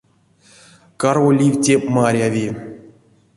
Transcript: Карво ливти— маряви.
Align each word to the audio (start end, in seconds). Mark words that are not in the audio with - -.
Карво 0.97 1.29
ливти— 1.37 1.77
маряви. 1.95 2.45